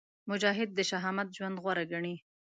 مجاهد 0.29 0.69
د 0.73 0.79
شهامت 0.89 1.27
ژوند 1.35 1.55
غوره 1.63 1.83
ګڼي. 1.91 2.15